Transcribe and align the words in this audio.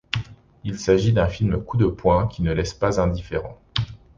Il 0.63 0.79
s'agit 0.79 1.13
d'un 1.13 1.27
film 1.27 1.63
coup 1.63 1.77
de 1.77 1.85
poing, 1.85 2.25
qui 2.25 2.41
ne 2.41 2.51
laisse 2.53 2.73
pas 2.73 2.99
indifférent. 2.99 3.61